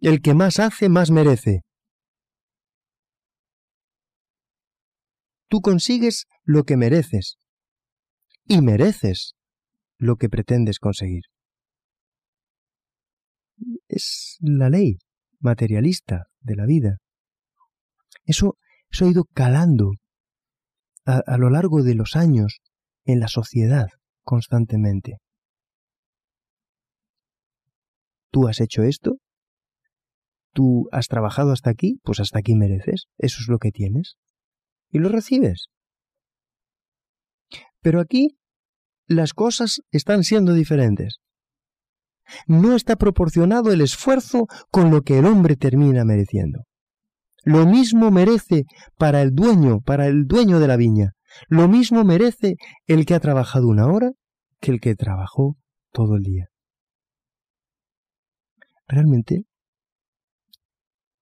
El 0.00 0.22
que 0.22 0.34
más 0.34 0.60
hace, 0.60 0.88
más 0.88 1.10
merece. 1.10 1.62
Tú 5.54 5.60
consigues 5.60 6.26
lo 6.42 6.64
que 6.64 6.76
mereces 6.76 7.38
y 8.44 8.60
mereces 8.60 9.36
lo 9.98 10.16
que 10.16 10.28
pretendes 10.28 10.80
conseguir. 10.80 11.26
Es 13.86 14.36
la 14.40 14.68
ley 14.68 14.98
materialista 15.38 16.24
de 16.40 16.56
la 16.56 16.66
vida. 16.66 16.96
Eso, 18.24 18.56
eso 18.90 19.04
ha 19.04 19.08
ido 19.08 19.26
calando 19.32 19.92
a 21.04 21.38
lo 21.38 21.50
largo 21.50 21.84
de 21.84 21.94
los 21.94 22.16
años 22.16 22.58
en 23.04 23.20
la 23.20 23.28
sociedad 23.28 23.86
constantemente. 24.24 25.18
¿Tú 28.32 28.48
has 28.48 28.60
hecho 28.60 28.82
esto? 28.82 29.18
¿Tú 30.52 30.88
has 30.90 31.06
trabajado 31.06 31.52
hasta 31.52 31.70
aquí? 31.70 32.00
Pues 32.02 32.18
hasta 32.18 32.40
aquí 32.40 32.56
mereces. 32.56 33.06
Eso 33.18 33.38
es 33.40 33.46
lo 33.48 33.58
que 33.58 33.70
tienes. 33.70 34.16
Y 34.94 35.00
lo 35.00 35.08
recibes. 35.08 35.70
Pero 37.82 38.00
aquí 38.00 38.38
las 39.08 39.34
cosas 39.34 39.82
están 39.90 40.22
siendo 40.22 40.54
diferentes. 40.54 41.16
No 42.46 42.76
está 42.76 42.94
proporcionado 42.94 43.72
el 43.72 43.80
esfuerzo 43.80 44.46
con 44.70 44.92
lo 44.92 45.02
que 45.02 45.18
el 45.18 45.26
hombre 45.26 45.56
termina 45.56 46.04
mereciendo. 46.04 46.60
Lo 47.42 47.66
mismo 47.66 48.12
merece 48.12 48.66
para 48.96 49.20
el 49.20 49.34
dueño, 49.34 49.80
para 49.80 50.06
el 50.06 50.26
dueño 50.26 50.60
de 50.60 50.68
la 50.68 50.76
viña, 50.76 51.10
lo 51.48 51.66
mismo 51.66 52.04
merece 52.04 52.54
el 52.86 53.04
que 53.04 53.14
ha 53.14 53.20
trabajado 53.20 53.66
una 53.66 53.88
hora 53.88 54.12
que 54.60 54.70
el 54.70 54.80
que 54.80 54.94
trabajó 54.94 55.56
todo 55.90 56.14
el 56.14 56.22
día. 56.22 56.46
Realmente, 58.86 59.42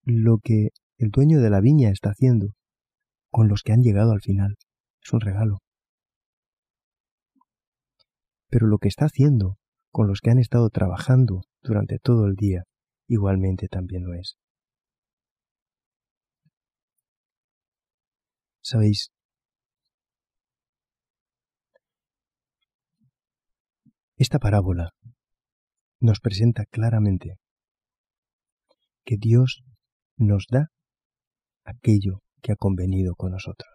lo 0.03 0.37
que 0.45 0.69
el 0.99 1.09
dueño 1.09 1.41
de 1.41 1.49
la 1.49 1.61
viña 1.61 1.89
está 1.89 2.11
haciendo 2.11 2.55
con 3.33 3.49
los 3.49 3.63
que 3.63 3.73
han 3.73 3.83
llegado 3.83 4.13
al 4.13 4.21
final 4.21 4.57
es 5.03 5.13
un 5.13 5.21
regalo. 5.21 5.59
Pero 8.49 8.67
lo 8.67 8.79
que 8.79 8.89
está 8.89 9.07
haciendo 9.07 9.57
con 9.91 10.07
los 10.07 10.21
que 10.21 10.31
han 10.31 10.39
estado 10.39 10.69
trabajando 10.69 11.41
durante 11.63 11.99
todo 11.99 12.27
el 12.27 12.35
día 12.37 12.65
igualmente 13.09 13.69
también 13.69 14.05
lo 14.05 14.15
es. 14.15 14.37
Sabéis, 18.61 19.11
Esta 24.17 24.39
parábola 24.39 24.91
nos 25.99 26.21
presenta 26.21 26.65
claramente 26.67 27.39
que 29.05 29.17
Dios 29.19 29.65
nos 30.17 30.47
da 30.49 30.69
aquello 31.65 32.21
que 32.43 32.53
ha 32.53 32.57
convenido 32.57 33.15
con 33.15 33.33
nosotros. 33.33 33.71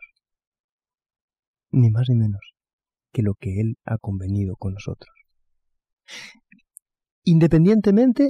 Ni 1.72 1.90
más 1.90 2.08
ni 2.10 2.16
menos 2.16 2.42
que 3.12 3.24
lo 3.24 3.34
que 3.34 3.60
Él 3.60 3.78
ha 3.86 3.98
convenido 3.98 4.56
con 4.58 4.74
nosotros. 4.74 5.14
Independientemente 7.24 8.30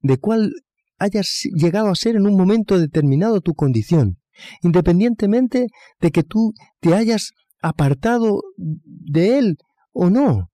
de 0.00 0.18
cuál 0.18 0.52
hayas 0.98 1.42
llegado 1.54 1.88
a 1.88 1.94
ser 1.94 2.16
en 2.16 2.26
un 2.26 2.36
momento 2.36 2.78
determinado 2.78 3.40
tu 3.40 3.54
condición, 3.54 4.18
independientemente 4.62 5.68
de 6.00 6.10
que 6.10 6.22
tú 6.22 6.52
te 6.80 6.94
hayas 6.94 7.32
apartado 7.60 8.42
de 8.56 9.38
Él 9.38 9.58
o 9.92 10.10
no, 10.10 10.50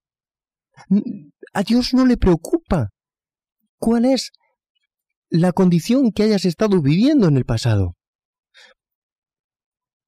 a 1.52 1.62
Dios 1.62 1.94
no 1.94 2.06
le 2.06 2.16
preocupa 2.16 2.90
cuál 3.78 4.04
es 4.04 4.32
la 5.28 5.52
condición 5.52 6.12
que 6.12 6.24
hayas 6.24 6.44
estado 6.44 6.80
viviendo 6.82 7.28
en 7.28 7.36
el 7.36 7.44
pasado. 7.44 7.94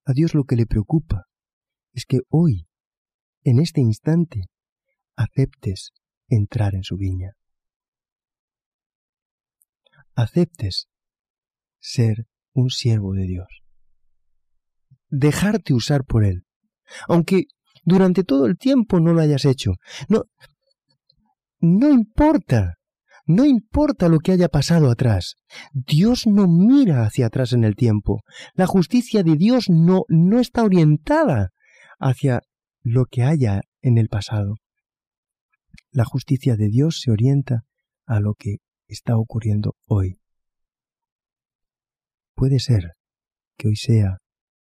A 0.04 0.12
Dios 0.12 0.34
lo 0.34 0.44
que 0.44 0.56
le 0.56 0.66
preocupa 0.66 1.26
es 1.92 2.06
que 2.06 2.20
hoy, 2.28 2.66
en 3.44 3.60
este 3.60 3.80
instante, 3.80 4.42
aceptes 5.16 5.92
entrar 6.28 6.74
en 6.74 6.82
su 6.82 6.96
viña. 6.96 7.32
Aceptes 10.14 10.88
ser 11.78 12.26
un 12.52 12.70
siervo 12.70 13.14
de 13.14 13.24
Dios. 13.24 13.48
Dejarte 15.08 15.74
usar 15.74 16.04
por 16.04 16.24
Él. 16.24 16.44
Aunque 17.08 17.46
durante 17.84 18.24
todo 18.24 18.46
el 18.46 18.56
tiempo 18.56 19.00
no 19.00 19.12
lo 19.12 19.20
hayas 19.20 19.44
hecho. 19.44 19.72
No, 20.08 20.24
no 21.60 21.90
importa. 21.90 22.78
No 23.24 23.44
importa 23.44 24.08
lo 24.08 24.18
que 24.18 24.32
haya 24.32 24.48
pasado 24.48 24.90
atrás. 24.90 25.36
Dios 25.72 26.26
no 26.26 26.48
mira 26.48 27.04
hacia 27.04 27.26
atrás 27.26 27.52
en 27.52 27.64
el 27.64 27.76
tiempo. 27.76 28.22
La 28.54 28.66
justicia 28.66 29.22
de 29.22 29.36
Dios 29.36 29.70
no, 29.70 30.04
no 30.08 30.40
está 30.40 30.64
orientada 30.64 31.50
hacia 32.00 32.42
lo 32.82 33.04
que 33.06 33.22
haya 33.22 33.60
en 33.80 33.98
el 33.98 34.08
pasado. 34.08 34.56
La 35.90 36.04
justicia 36.04 36.56
de 36.56 36.68
Dios 36.68 37.00
se 37.00 37.12
orienta 37.12 37.62
a 38.06 38.18
lo 38.18 38.34
que 38.34 38.56
está 38.88 39.16
ocurriendo 39.16 39.76
hoy. 39.86 40.18
Puede 42.34 42.58
ser 42.58 42.92
que 43.56 43.68
hoy 43.68 43.76
sea 43.76 44.18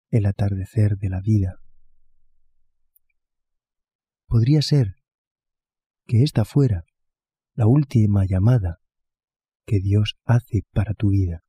el 0.09 0.25
atardecer 0.27 0.97
de 0.97 1.09
la 1.09 1.21
vida. 1.21 1.55
Podría 4.27 4.61
ser 4.61 4.95
que 6.05 6.23
esta 6.23 6.45
fuera 6.45 6.83
la 7.55 7.67
última 7.67 8.25
llamada 8.25 8.79
que 9.65 9.79
Dios 9.79 10.15
hace 10.25 10.63
para 10.71 10.93
tu 10.93 11.09
vida. 11.09 11.43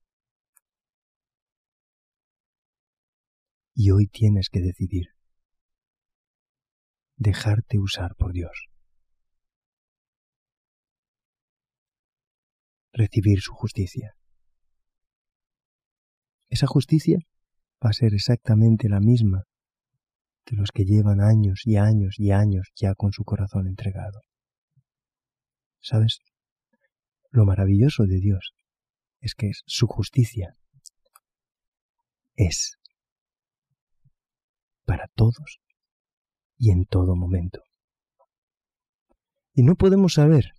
Y 3.74 3.90
hoy 3.90 4.06
tienes 4.06 4.48
que 4.50 4.60
decidir 4.60 5.08
dejarte 7.16 7.78
usar 7.78 8.14
por 8.16 8.32
Dios. 8.32 8.68
Recibir 12.92 13.40
su 13.40 13.52
justicia. 13.52 14.14
Esa 16.48 16.66
justicia 16.66 17.18
va 17.84 17.90
a 17.90 17.94
ser 17.94 18.14
exactamente 18.14 18.88
la 18.88 19.00
misma 19.00 19.44
que 20.44 20.54
los 20.54 20.70
que 20.70 20.84
llevan 20.84 21.20
años 21.20 21.62
y 21.64 21.76
años 21.76 22.16
y 22.18 22.30
años 22.30 22.70
ya 22.76 22.94
con 22.94 23.12
su 23.12 23.24
corazón 23.24 23.66
entregado. 23.66 24.20
¿Sabes? 25.84 26.20
Lo 27.30 27.44
maravilloso 27.44 28.04
de 28.04 28.18
Dios 28.18 28.54
es 29.20 29.34
que 29.34 29.50
su 29.66 29.86
justicia 29.86 30.56
es 32.36 32.78
para 34.86 35.08
todos 35.14 35.60
y 36.56 36.70
en 36.70 36.86
todo 36.86 37.16
momento. 37.16 37.60
Y 39.52 39.62
no 39.62 39.74
podemos 39.74 40.14
saber 40.14 40.54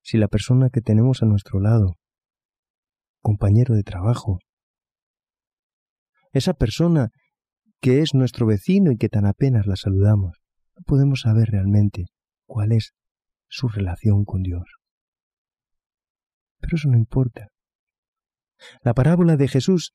si 0.00 0.16
la 0.16 0.28
persona 0.28 0.70
que 0.70 0.80
tenemos 0.80 1.24
a 1.24 1.26
nuestro 1.26 1.58
lado, 1.58 1.96
compañero 3.20 3.74
de 3.74 3.82
trabajo, 3.82 4.38
esa 6.30 6.54
persona 6.54 7.10
que 7.80 8.00
es 8.00 8.14
nuestro 8.14 8.46
vecino 8.46 8.92
y 8.92 8.96
que 8.96 9.08
tan 9.08 9.26
apenas 9.26 9.66
la 9.66 9.74
saludamos, 9.74 10.38
no 10.76 10.82
podemos 10.84 11.22
saber 11.22 11.48
realmente 11.50 12.06
cuál 12.46 12.70
es 12.70 12.94
su 13.52 13.68
relación 13.68 14.24
con 14.24 14.42
Dios. 14.42 14.64
Pero 16.58 16.76
eso 16.76 16.88
no 16.88 16.96
importa. 16.96 17.48
La 18.82 18.94
parábola 18.94 19.36
de 19.36 19.46
Jesús 19.46 19.92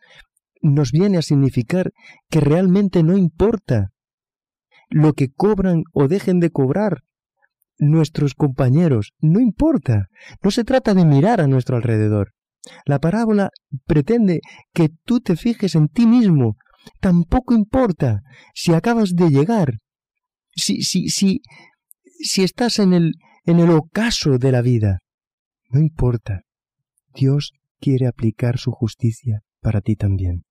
nos 0.61 0.91
viene 0.91 1.17
a 1.17 1.23
significar 1.23 1.91
que 2.29 2.39
realmente 2.39 3.01
no 3.01 3.17
importa 3.17 3.89
lo 4.89 5.13
que 5.13 5.29
cobran 5.31 5.83
o 5.91 6.07
dejen 6.07 6.39
de 6.39 6.51
cobrar 6.51 7.03
nuestros 7.79 8.35
compañeros, 8.35 9.13
no 9.19 9.39
importa. 9.39 10.07
No 10.43 10.51
se 10.51 10.63
trata 10.63 10.93
de 10.93 11.05
mirar 11.05 11.41
a 11.41 11.47
nuestro 11.47 11.77
alrededor. 11.77 12.33
La 12.85 12.99
parábola 12.99 13.49
pretende 13.85 14.41
que 14.71 14.89
tú 15.03 15.19
te 15.19 15.35
fijes 15.35 15.73
en 15.73 15.87
ti 15.87 16.05
mismo. 16.05 16.57
Tampoco 16.99 17.55
importa 17.55 18.21
si 18.53 18.73
acabas 18.73 19.15
de 19.15 19.29
llegar, 19.29 19.79
si, 20.55 20.83
si, 20.83 21.09
si, 21.09 21.41
si 22.03 22.43
estás 22.43 22.79
en 22.79 22.93
el, 22.93 23.13
en 23.47 23.59
el 23.59 23.69
ocaso 23.71 24.37
de 24.37 24.51
la 24.51 24.61
vida. 24.61 24.99
No 25.69 25.79
importa. 25.79 26.41
Dios 27.15 27.53
quiere 27.79 28.05
aplicar 28.05 28.57
su 28.57 28.71
justicia 28.71 29.41
para 29.61 29.79
ti 29.79 29.95
también. 29.95 30.43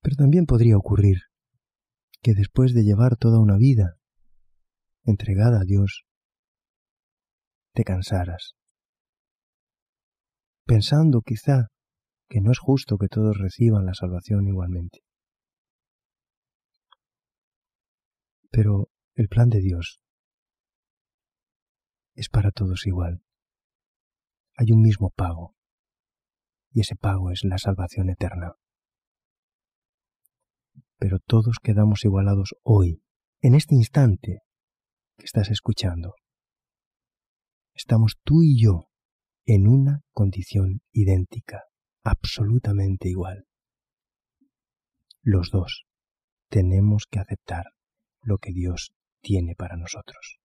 Pero 0.00 0.16
también 0.16 0.46
podría 0.46 0.78
ocurrir 0.78 1.18
que 2.22 2.32
después 2.32 2.72
de 2.72 2.84
llevar 2.84 3.16
toda 3.16 3.38
una 3.38 3.58
vida 3.58 3.96
entregada 5.04 5.60
a 5.60 5.64
Dios, 5.64 6.04
te 7.74 7.84
cansaras, 7.84 8.54
pensando 10.64 11.20
quizá 11.20 11.68
que 12.28 12.40
no 12.40 12.50
es 12.50 12.58
justo 12.58 12.96
que 12.96 13.08
todos 13.08 13.36
reciban 13.36 13.84
la 13.84 13.92
salvación 13.92 14.48
igualmente. 14.48 15.00
Pero 18.50 18.88
el 19.18 19.28
plan 19.28 19.48
de 19.48 19.60
Dios 19.60 20.00
es 22.14 22.28
para 22.28 22.50
todos 22.50 22.86
igual. 22.86 23.22
Hay 24.56 24.72
un 24.72 24.80
mismo 24.80 25.10
pago, 25.10 25.54
y 26.70 26.80
ese 26.80 26.96
pago 26.96 27.30
es 27.30 27.44
la 27.44 27.58
salvación 27.58 28.10
eterna 28.10 28.56
pero 30.98 31.18
todos 31.20 31.58
quedamos 31.62 32.04
igualados 32.04 32.54
hoy, 32.62 33.02
en 33.40 33.54
este 33.54 33.74
instante 33.74 34.42
que 35.16 35.24
estás 35.24 35.50
escuchando. 35.50 36.14
Estamos 37.72 38.16
tú 38.24 38.42
y 38.42 38.60
yo 38.60 38.90
en 39.46 39.68
una 39.68 40.02
condición 40.12 40.80
idéntica, 40.92 41.62
absolutamente 42.02 43.08
igual. 43.08 43.46
Los 45.22 45.50
dos 45.50 45.86
tenemos 46.50 47.06
que 47.08 47.20
aceptar 47.20 47.66
lo 48.20 48.38
que 48.38 48.52
Dios 48.52 48.92
tiene 49.20 49.54
para 49.56 49.76
nosotros. 49.76 50.38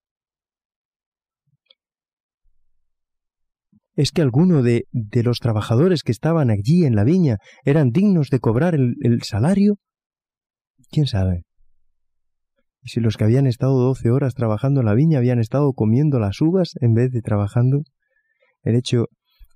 ¿Es 3.95 4.11
que 4.11 4.21
alguno 4.21 4.63
de, 4.63 4.85
de, 4.91 5.21
los 5.21 5.39
trabajadores 5.39 6.01
que 6.01 6.11
estaban 6.11 6.49
allí 6.49 6.83
en 6.85 6.95
la 6.95 7.03
viña 7.03 7.37
eran 7.63 7.91
dignos 7.91 8.29
de 8.29 8.39
cobrar 8.39 8.73
el, 8.73 8.95
el 9.01 9.21
salario 9.21 9.75
¿Quién 10.93 11.07
sabe? 11.07 11.41
Y 12.83 12.89
si 12.89 12.99
los 12.99 13.17
que 13.17 13.23
habían 13.23 13.47
estado 13.47 13.79
doce 13.79 14.11
horas 14.11 14.35
trabajando 14.35 14.81
en 14.81 14.85
la 14.85 14.93
viña 14.93 15.17
habían 15.17 15.39
estado 15.39 15.73
comiendo 15.73 16.19
las 16.19 16.39
uvas 16.39 16.73
en 16.81 16.93
vez 16.93 17.09
de 17.11 17.23
trabajando, 17.23 17.81
el 18.61 18.75
hecho 18.75 19.07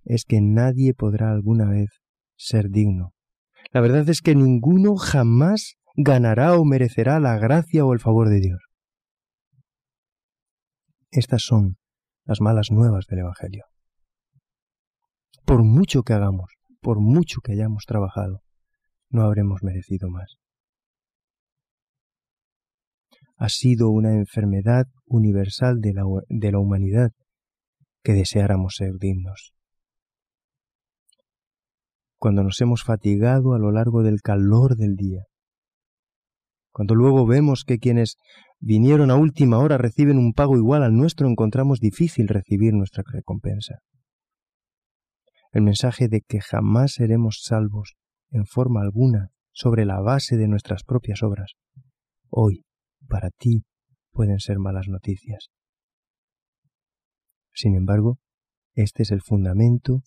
es 0.04 0.26
que 0.26 0.42
nadie 0.42 0.96
podrá 0.96 1.32
alguna 1.32 1.70
vez 1.70 1.90
ser 2.38 2.70
digno. 2.70 3.12
La 3.72 3.82
verdad 3.82 4.10
es 4.10 4.22
que 4.22 4.34
ninguno 4.34 4.96
jamás 4.96 5.76
ganará 5.96 6.58
o 6.58 6.66
merecerá 6.66 7.20
la 7.20 7.38
gracia 7.38 7.86
o 7.86 7.94
el 7.94 8.00
favor 8.00 8.30
de 8.30 8.40
Dios. 8.40 8.67
Estas 11.18 11.44
son 11.44 11.78
las 12.26 12.42
malas 12.42 12.68
nuevas 12.72 13.06
del 13.08 13.20
Evangelio. 13.20 13.66
Por 15.46 15.64
mucho 15.64 16.04
que 16.04 16.14
hagamos, 16.14 16.54
por 16.82 17.00
mucho 17.00 17.42
que 17.42 17.54
hayamos 17.54 17.86
trabajado, 17.86 18.42
no 19.10 19.24
habremos 19.24 19.64
merecido 19.64 20.10
más 20.10 20.38
ha 23.38 23.50
sido 23.50 23.90
una 23.90 24.16
enfermedad 24.16 24.88
universal 25.06 25.80
de 25.80 25.94
la, 25.94 26.04
de 26.28 26.52
la 26.52 26.60
humanidad 26.60 27.12
que 28.04 28.14
deseáramos 28.14 28.76
ser 28.78 28.94
dignos. 29.00 29.54
Cuando 32.18 32.44
nos 32.44 32.60
hemos 32.62 32.84
fatigado 32.84 33.54
a 33.54 33.60
lo 33.60 33.72
largo 33.72 34.02
del 34.02 34.22
calor 34.22 34.76
del 34.76 34.96
día, 34.96 35.24
cuando 36.78 36.94
luego 36.94 37.26
vemos 37.26 37.64
que 37.66 37.80
quienes 37.80 38.18
vinieron 38.60 39.10
a 39.10 39.16
última 39.16 39.58
hora 39.58 39.80
reciben 39.80 40.20
un 40.20 40.34
pago 40.34 40.58
igual 40.58 40.84
al 40.84 40.94
nuestro, 40.94 41.28
encontramos 41.28 41.80
difícil 41.80 42.28
recibir 42.28 42.76
nuestra 42.76 43.04
recompensa. 43.12 43.80
El 45.52 45.64
mensaje 45.64 46.08
de 46.08 46.22
que 46.22 46.40
jamás 46.40 46.92
seremos 46.92 47.42
salvos 47.44 47.96
en 48.30 48.46
forma 48.46 48.82
alguna 48.82 49.30
sobre 49.52 49.86
la 49.86 50.02
base 50.02 50.38
de 50.38 50.48
nuestras 50.48 50.84
propias 50.84 51.24
obras, 51.24 51.54
hoy 52.30 52.64
para 53.08 53.32
ti 53.32 53.64
pueden 54.12 54.38
ser 54.38 54.60
malas 54.60 54.88
noticias. 54.88 55.48
Sin 57.56 57.74
embargo, 57.74 58.20
este 58.76 59.02
es 59.02 59.10
el 59.10 59.24
fundamento 59.24 60.04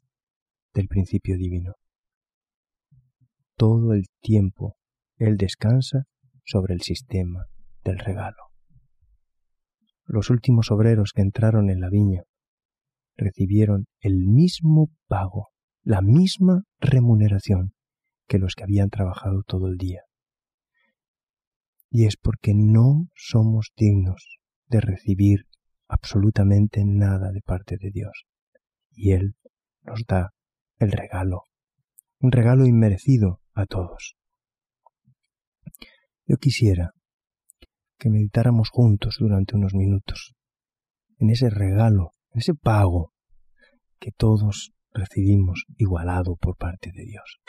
del 0.72 0.86
principio 0.86 1.36
divino. 1.36 1.72
Todo 3.56 3.92
el 3.92 4.04
tiempo 4.20 4.76
Él 5.16 5.36
descansa 5.36 6.04
sobre 6.44 6.74
el 6.74 6.80
sistema 6.82 7.46
del 7.84 7.98
regalo. 7.98 8.50
Los 10.04 10.30
últimos 10.30 10.70
obreros 10.70 11.12
que 11.14 11.22
entraron 11.22 11.70
en 11.70 11.80
la 11.80 11.88
viña 11.88 12.22
recibieron 13.16 13.86
el 14.00 14.26
mismo 14.26 14.90
pago, 15.06 15.48
la 15.82 16.00
misma 16.00 16.64
remuneración 16.80 17.74
que 18.26 18.38
los 18.38 18.54
que 18.54 18.64
habían 18.64 18.90
trabajado 18.90 19.42
todo 19.46 19.68
el 19.68 19.76
día. 19.76 20.02
Y 21.90 22.06
es 22.06 22.16
porque 22.16 22.54
no 22.54 23.08
somos 23.14 23.72
dignos 23.76 24.38
de 24.68 24.80
recibir 24.80 25.46
absolutamente 25.88 26.84
nada 26.84 27.32
de 27.32 27.40
parte 27.40 27.76
de 27.76 27.90
Dios. 27.90 28.26
Y 28.92 29.12
Él 29.12 29.34
nos 29.82 30.04
da 30.06 30.30
el 30.78 30.92
regalo, 30.92 31.44
un 32.20 32.32
regalo 32.32 32.66
inmerecido 32.66 33.40
a 33.54 33.66
todos. 33.66 34.16
Yo 36.30 36.36
quisiera 36.36 36.92
que 37.98 38.08
meditáramos 38.08 38.70
juntos 38.70 39.16
durante 39.18 39.56
unos 39.56 39.74
minutos 39.74 40.36
en 41.18 41.30
ese 41.30 41.50
regalo, 41.50 42.12
en 42.32 42.38
ese 42.38 42.54
pago 42.54 43.12
que 43.98 44.12
todos 44.12 44.70
recibimos 44.92 45.64
igualado 45.76 46.36
por 46.36 46.56
parte 46.56 46.92
de 46.92 47.04
Dios. 47.04 47.40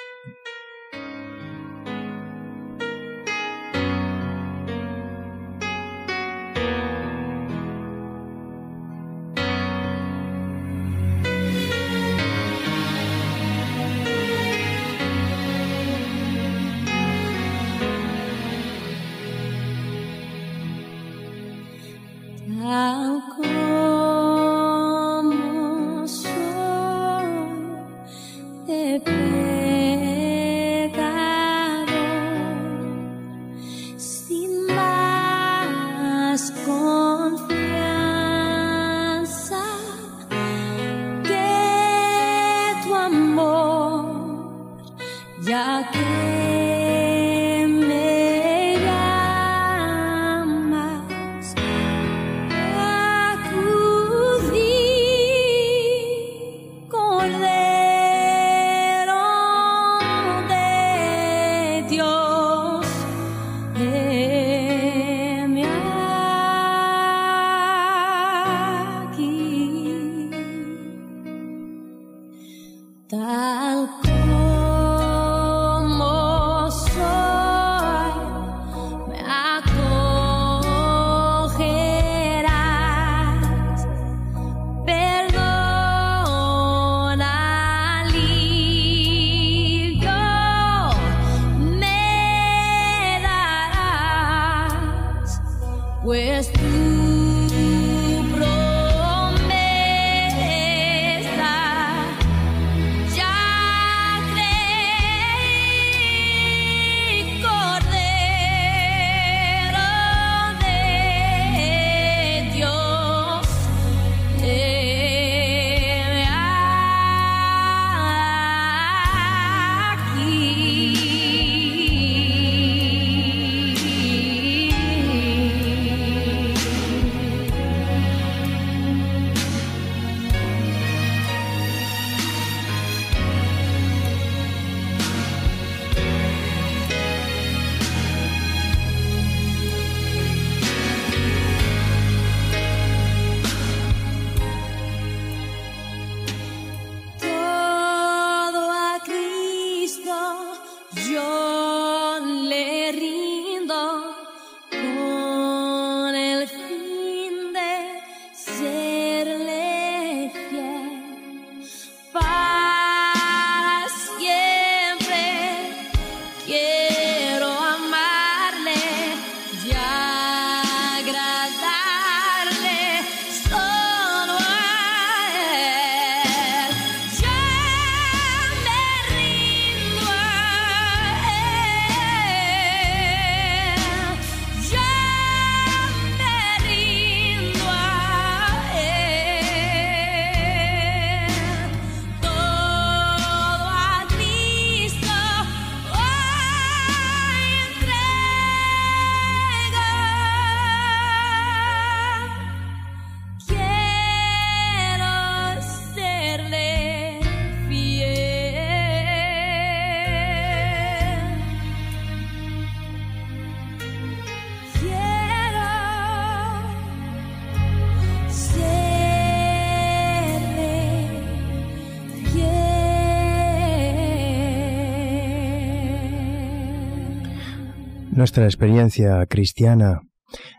Nuestra 228.21 228.45
experiencia 228.45 229.25
cristiana 229.25 230.01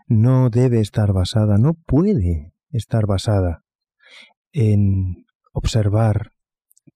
no 0.07 0.49
debe 0.49 0.81
estar 0.81 1.13
basada, 1.13 1.57
no 1.57 1.75
puede 1.75 2.51
estar 2.71 3.05
basada 3.05 3.63
en 4.51 5.25
observar 5.53 6.33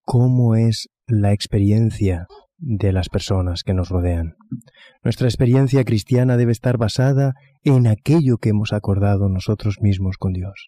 cómo 0.04 0.56
es 0.56 0.90
la 1.06 1.32
experiencia 1.32 2.28
de 2.58 2.92
las 2.92 3.08
personas 3.08 3.64
que 3.64 3.74
nos 3.74 3.88
rodean. 3.88 4.36
Nuestra 5.06 5.30
experiencia 5.30 5.86
cristiana 5.86 6.36
debe 6.36 6.52
estar 6.52 6.78
basada 6.78 7.32
en 7.64 7.88
aquello 7.88 8.36
que 8.38 8.50
hemos 8.50 8.74
acordado 8.74 9.30
nosotros 9.30 9.78
mismos 9.80 10.18
con 10.18 10.34
Dios. 10.34 10.68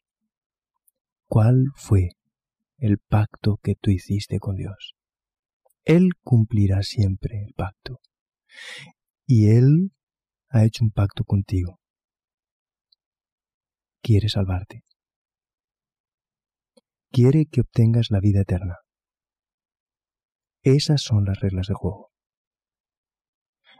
¿Cuál 1.27 1.65
fue 1.75 2.11
el 2.77 2.99
pacto 2.99 3.59
que 3.61 3.75
tú 3.75 3.91
hiciste 3.91 4.39
con 4.39 4.55
Dios? 4.55 4.95
Él 5.83 6.11
cumplirá 6.23 6.83
siempre 6.83 7.43
el 7.45 7.53
pacto 7.53 7.99
y 9.31 9.51
Él 9.51 9.91
ha 10.49 10.65
hecho 10.65 10.83
un 10.83 10.89
pacto 10.89 11.23
contigo. 11.23 11.79
Quiere 14.01 14.27
salvarte. 14.27 14.81
Quiere 17.11 17.45
que 17.45 17.61
obtengas 17.61 18.09
la 18.09 18.21
vida 18.21 18.41
eterna. 18.41 18.77
Esas 20.63 21.03
son 21.03 21.25
las 21.25 21.39
reglas 21.41 21.67
de 21.67 21.75
juego. 21.75 22.09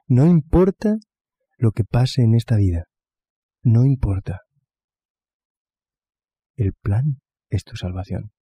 No 0.05 0.27
importa 0.27 0.97
lo 1.57 1.71
que 1.71 1.83
pase 1.83 2.21
en 2.21 2.35
esta 2.35 2.55
vida. 2.55 2.83
No 3.63 3.85
importa. 3.85 4.41
El 6.57 6.73
plan 6.73 7.21
es 7.49 7.63
tu 7.63 7.75
salvación. 7.75 8.33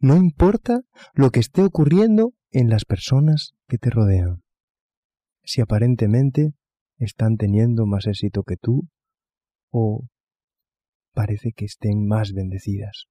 No 0.00 0.16
importa 0.16 0.80
lo 1.12 1.30
que 1.30 1.38
esté 1.38 1.62
ocurriendo 1.62 2.32
en 2.50 2.68
las 2.68 2.84
personas 2.84 3.52
que 3.68 3.78
te 3.78 3.90
rodean. 3.90 4.43
Si 5.44 5.60
aparentemente 5.60 6.54
están 6.98 7.36
teniendo 7.36 7.86
más 7.86 8.06
éxito 8.06 8.42
que 8.42 8.56
tú 8.56 8.88
o 9.70 10.08
parece 11.12 11.52
que 11.52 11.64
estén 11.64 12.06
más 12.06 12.32
bendecidas. 12.32 13.06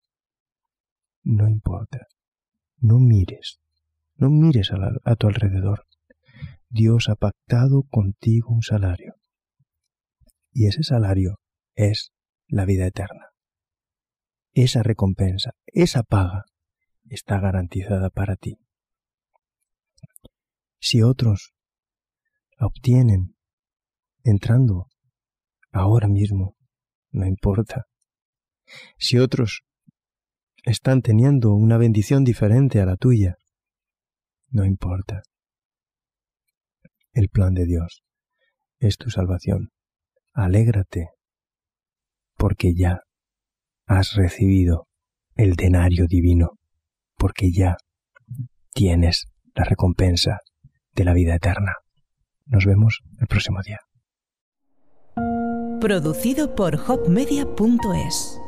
No 1.23 1.47
importa. 1.47 2.07
No 2.77 2.99
mires. 2.99 3.59
No 4.15 4.29
mires 4.29 4.71
a, 4.71 5.15
tu 5.15 5.27
alrededor. 5.27 5.87
Dios 6.69 7.07
ha 7.09 7.15
pactado 7.15 7.83
contigo 7.83 8.53
un 8.53 8.61
salario. 8.61 9.15
Y 10.51 10.67
ese 10.67 10.83
salario 10.83 11.39
es 11.75 12.11
la 12.47 12.65
vida 12.65 12.85
eterna. 12.85 13.29
Esa 14.53 14.83
recompensa, 14.83 15.55
esa 15.65 16.03
paga, 16.03 16.45
está 17.09 17.39
garantizada 17.39 18.09
para 18.09 18.35
ti. 18.35 18.59
Si 20.79 21.01
otros 21.01 21.53
obtienen 22.59 23.35
entrando 24.23 24.87
ahora 25.71 26.07
mismo, 26.07 26.55
no 27.11 27.25
importa. 27.25 27.85
Si 28.97 29.17
otros 29.17 29.63
están 30.63 31.01
teniendo 31.01 31.53
una 31.53 31.77
bendición 31.77 32.23
diferente 32.23 32.79
a 32.79 32.85
la 32.85 32.95
tuya, 32.95 33.35
no 34.49 34.65
importa. 34.65 35.23
El 37.11 37.29
plan 37.29 37.53
de 37.53 37.65
Dios 37.65 38.03
es 38.79 38.97
tu 38.97 39.09
salvación. 39.09 39.71
Alégrate, 40.33 41.09
porque 42.37 42.73
ya 42.73 43.01
has 43.85 44.13
recibido 44.15 44.87
el 45.35 45.55
denario 45.55 46.07
divino, 46.07 46.59
porque 47.17 47.51
ya 47.51 47.77
tienes 48.73 49.27
la 49.53 49.63
recompensa 49.63 50.39
de 50.93 51.03
la 51.03 51.13
vida 51.13 51.35
eterna. 51.35 51.82
Nos 52.45 52.65
vemos 52.65 53.01
el 53.19 53.27
próximo 53.27 53.61
día. 53.61 53.79
Producido 55.79 56.55
por 56.55 56.75
hopmedia.es 56.75 58.39